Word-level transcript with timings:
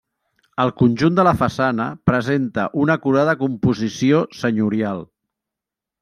El 0.61 0.71
conjunt 0.77 1.17
de 1.17 1.25
la 1.27 1.33
façana 1.41 1.85
presenta 2.09 2.65
una 2.85 2.95
acurada 3.01 3.35
composició 3.41 4.23
senyorial. 4.39 5.05